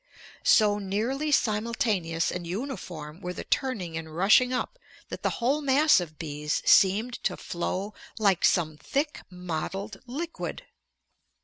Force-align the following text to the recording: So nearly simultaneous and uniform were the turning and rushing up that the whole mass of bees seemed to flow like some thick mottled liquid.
So 0.41 0.79
nearly 0.79 1.31
simultaneous 1.31 2.31
and 2.31 2.47
uniform 2.47 3.21
were 3.21 3.33
the 3.33 3.43
turning 3.43 3.95
and 3.95 4.15
rushing 4.17 4.51
up 4.51 4.79
that 5.09 5.21
the 5.21 5.29
whole 5.37 5.61
mass 5.61 5.99
of 5.99 6.17
bees 6.17 6.63
seemed 6.65 7.21
to 7.23 7.37
flow 7.37 7.93
like 8.17 8.43
some 8.43 8.77
thick 8.77 9.21
mottled 9.29 9.99
liquid. 10.07 10.63